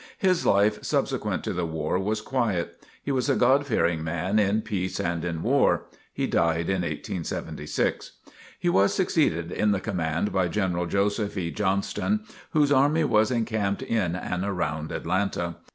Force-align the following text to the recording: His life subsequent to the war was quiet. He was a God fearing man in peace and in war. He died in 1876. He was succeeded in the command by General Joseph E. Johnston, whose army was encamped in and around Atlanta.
His 0.17 0.47
life 0.47 0.83
subsequent 0.83 1.43
to 1.43 1.53
the 1.53 1.67
war 1.67 1.99
was 1.99 2.21
quiet. 2.21 2.83
He 3.03 3.11
was 3.11 3.29
a 3.29 3.35
God 3.35 3.67
fearing 3.67 4.03
man 4.03 4.39
in 4.39 4.63
peace 4.63 4.99
and 4.99 5.23
in 5.23 5.43
war. 5.43 5.83
He 6.11 6.25
died 6.25 6.69
in 6.71 6.81
1876. 6.81 8.13
He 8.57 8.67
was 8.67 8.95
succeeded 8.95 9.51
in 9.51 9.73
the 9.73 9.79
command 9.79 10.33
by 10.33 10.47
General 10.47 10.87
Joseph 10.87 11.37
E. 11.37 11.51
Johnston, 11.51 12.21
whose 12.49 12.71
army 12.71 13.03
was 13.03 13.29
encamped 13.29 13.83
in 13.83 14.15
and 14.15 14.43
around 14.43 14.91
Atlanta. 14.91 15.57